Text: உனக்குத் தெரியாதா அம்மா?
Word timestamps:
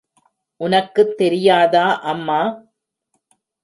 உனக்குத் 0.61 1.17
தெரியாதா 1.17 1.85
அம்மா? 2.05 2.41